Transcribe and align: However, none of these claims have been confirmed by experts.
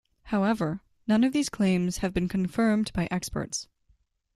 However, 0.23 0.81
none 1.05 1.23
of 1.23 1.31
these 1.31 1.47
claims 1.47 1.99
have 1.99 2.11
been 2.11 2.27
confirmed 2.27 2.91
by 2.95 3.07
experts. 3.11 3.67